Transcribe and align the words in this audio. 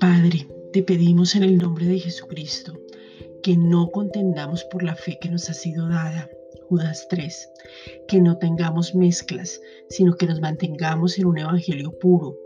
Padre, 0.00 0.46
te 0.72 0.82
pedimos 0.82 1.36
en 1.36 1.42
el 1.44 1.58
nombre 1.58 1.86
de 1.86 2.00
Jesucristo 2.00 2.72
que 3.42 3.56
no 3.56 3.90
contendamos 3.90 4.64
por 4.64 4.82
la 4.82 4.96
fe 4.96 5.18
que 5.20 5.28
nos 5.28 5.48
ha 5.50 5.54
sido 5.54 5.88
dada. 5.88 6.28
Judas 6.68 7.06
3, 7.08 7.48
que 8.08 8.20
no 8.20 8.38
tengamos 8.38 8.94
mezclas, 8.94 9.60
sino 9.88 10.16
que 10.16 10.26
nos 10.26 10.40
mantengamos 10.40 11.18
en 11.18 11.26
un 11.26 11.38
evangelio 11.38 11.96
puro, 11.98 12.36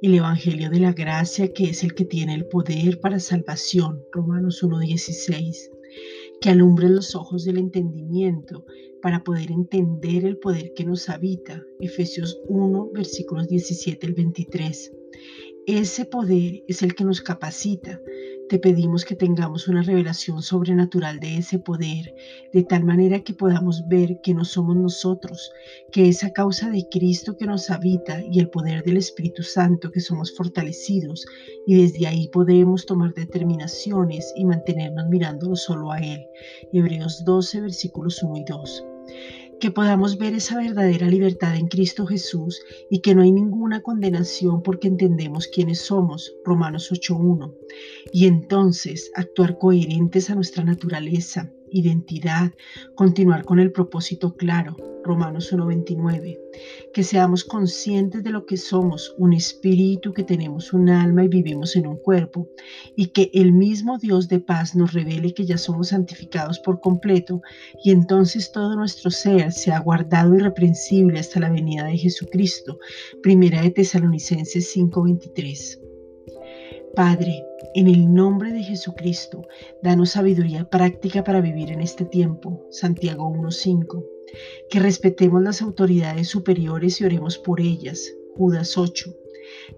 el 0.00 0.14
evangelio 0.14 0.70
de 0.70 0.80
la 0.80 0.92
gracia 0.92 1.52
que 1.52 1.64
es 1.64 1.84
el 1.84 1.94
que 1.94 2.06
tiene 2.06 2.34
el 2.34 2.46
poder 2.46 3.00
para 3.00 3.20
salvación. 3.20 4.02
Romanos 4.12 4.62
1.16 4.62 5.75
que 6.40 6.50
alumbre 6.50 6.88
los 6.88 7.14
ojos 7.14 7.44
del 7.44 7.58
entendimiento 7.58 8.64
para 9.02 9.22
poder 9.22 9.50
entender 9.50 10.24
el 10.24 10.38
poder 10.38 10.72
que 10.74 10.84
nos 10.84 11.08
habita. 11.08 11.62
Efesios 11.80 12.40
1, 12.48 12.90
versículos 12.92 13.48
17 13.48 14.06
al 14.06 14.14
23. 14.14 14.92
Ese 15.66 16.04
poder 16.04 16.62
es 16.68 16.82
el 16.82 16.94
que 16.94 17.04
nos 17.04 17.20
capacita. 17.20 18.00
Te 18.48 18.60
pedimos 18.60 19.04
que 19.04 19.16
tengamos 19.16 19.66
una 19.66 19.82
revelación 19.82 20.40
sobrenatural 20.40 21.18
de 21.18 21.38
ese 21.38 21.58
poder, 21.58 22.14
de 22.52 22.62
tal 22.62 22.84
manera 22.84 23.24
que 23.24 23.34
podamos 23.34 23.88
ver 23.88 24.20
que 24.22 24.34
no 24.34 24.44
somos 24.44 24.76
nosotros, 24.76 25.50
que 25.90 26.08
es 26.08 26.22
a 26.22 26.30
causa 26.32 26.70
de 26.70 26.86
Cristo 26.88 27.36
que 27.36 27.46
nos 27.46 27.70
habita 27.70 28.22
y 28.22 28.38
el 28.38 28.48
poder 28.48 28.84
del 28.84 28.98
Espíritu 28.98 29.42
Santo 29.42 29.90
que 29.90 29.98
somos 29.98 30.36
fortalecidos 30.36 31.26
y 31.66 31.74
desde 31.74 32.06
ahí 32.06 32.28
podremos 32.28 32.86
tomar 32.86 33.14
determinaciones 33.14 34.32
y 34.36 34.44
mantenernos 34.44 35.08
mirándolo 35.08 35.56
solo 35.56 35.90
a 35.90 35.98
Él. 35.98 36.24
Hebreos 36.72 37.24
12, 37.24 37.62
versículos 37.62 38.22
1 38.22 38.36
y 38.36 38.44
2 38.44 38.84
que 39.60 39.70
podamos 39.70 40.18
ver 40.18 40.34
esa 40.34 40.56
verdadera 40.56 41.08
libertad 41.08 41.56
en 41.56 41.68
Cristo 41.68 42.06
Jesús 42.06 42.60
y 42.90 43.00
que 43.00 43.14
no 43.14 43.22
hay 43.22 43.32
ninguna 43.32 43.80
condenación 43.80 44.62
porque 44.62 44.88
entendemos 44.88 45.46
quiénes 45.48 45.80
somos, 45.80 46.34
Romanos 46.44 46.90
8.1, 46.92 47.54
y 48.12 48.26
entonces 48.26 49.10
actuar 49.14 49.58
coherentes 49.58 50.30
a 50.30 50.34
nuestra 50.34 50.64
naturaleza, 50.64 51.50
identidad, 51.70 52.52
continuar 52.94 53.44
con 53.44 53.58
el 53.58 53.72
propósito 53.72 54.34
claro, 54.36 54.76
Romanos 55.06 55.52
1.29, 55.52 56.38
que 56.92 57.02
seamos 57.02 57.44
conscientes 57.44 58.22
de 58.22 58.30
lo 58.30 58.44
que 58.44 58.56
somos, 58.56 59.14
un 59.18 59.32
espíritu, 59.32 60.12
que 60.12 60.24
tenemos 60.24 60.72
un 60.72 60.88
alma 60.88 61.24
y 61.24 61.28
vivimos 61.28 61.76
en 61.76 61.86
un 61.86 61.96
cuerpo, 61.96 62.48
y 62.96 63.06
que 63.08 63.30
el 63.32 63.52
mismo 63.52 63.98
Dios 63.98 64.28
de 64.28 64.40
paz 64.40 64.74
nos 64.74 64.92
revele 64.92 65.32
que 65.32 65.46
ya 65.46 65.58
somos 65.58 65.88
santificados 65.88 66.58
por 66.58 66.80
completo, 66.80 67.40
y 67.82 67.92
entonces 67.92 68.50
todo 68.52 68.76
nuestro 68.76 69.10
ser 69.10 69.52
sea 69.52 69.78
guardado 69.78 70.34
irreprensible 70.34 71.20
hasta 71.20 71.40
la 71.40 71.50
venida 71.50 71.84
de 71.84 71.96
Jesucristo. 71.96 72.78
Primera 73.22 73.62
de 73.62 73.70
Tesalonicenses 73.70 74.76
5.23. 74.76 75.80
Padre, 76.96 77.44
en 77.74 77.88
el 77.88 78.12
nombre 78.12 78.52
de 78.52 78.62
Jesucristo, 78.62 79.42
danos 79.82 80.10
sabiduría 80.10 80.68
práctica 80.68 81.22
para 81.22 81.42
vivir 81.42 81.70
en 81.70 81.82
este 81.82 82.06
tiempo. 82.06 82.66
Santiago 82.70 83.30
1.5. 83.30 84.15
Que 84.70 84.80
respetemos 84.80 85.42
las 85.42 85.62
autoridades 85.62 86.28
superiores 86.28 87.00
y 87.00 87.04
oremos 87.04 87.38
por 87.38 87.60
ellas. 87.60 88.14
Judas 88.34 88.76
8. 88.76 89.14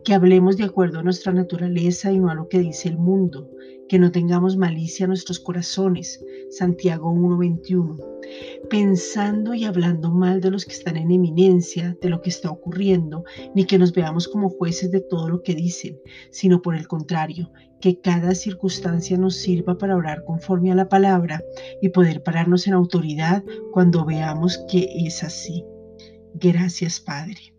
Que 0.05 0.15
hablemos 0.15 0.57
de 0.57 0.65
acuerdo 0.65 1.01
a 1.01 1.03
nuestra 1.03 1.33
naturaleza 1.33 2.13
y 2.13 2.19
no 2.19 2.31
a 2.31 2.35
lo 2.35 2.49
que 2.49 2.59
dice 2.59 2.89
el 2.89 2.99
mundo. 2.99 3.51
Que 3.89 3.99
no 3.99 4.13
tengamos 4.13 4.57
malicia 4.57 5.05
en 5.05 5.11
nuestros 5.11 5.41
corazones. 5.41 6.25
Santiago 6.51 7.13
1.21 7.13 8.18
pensando 8.71 9.55
y 9.55 9.65
hablando 9.65 10.11
mal 10.11 10.41
de 10.41 10.51
los 10.51 10.65
que 10.65 10.73
están 10.73 10.97
en 10.97 11.11
eminencia, 11.11 11.97
de 12.01 12.09
lo 12.09 12.21
que 12.21 12.31
está 12.31 12.51
ocurriendo, 12.51 13.25
ni 13.55 13.65
que 13.65 13.79
nos 13.79 13.93
veamos 13.93 14.29
como 14.29 14.51
jueces 14.51 14.91
de 14.91 15.01
todo 15.01 15.29
lo 15.29 15.43
que 15.43 15.55
dicen, 15.55 15.99
sino 16.31 16.63
por 16.63 16.75
el 16.75 16.89
contrario, 16.89 17.51
que 17.81 18.01
cada 18.01 18.35
circunstancia 18.35 19.17
nos 19.17 19.37
sirva 19.37 19.79
para 19.79 19.97
orar 19.97 20.25
conforme 20.25 20.73
a 20.73 20.75
la 20.75 20.89
palabra 20.89 21.43
y 21.81 21.91
poder 21.91 22.23
pararnos 22.23 22.67
en 22.67 22.75
autoridad 22.75 23.45
cuando 23.73 24.05
veamos 24.05 24.59
que 24.71 24.89
es 25.07 25.23
así. 25.23 25.65
Gracias, 26.35 27.01
Padre. 27.01 27.58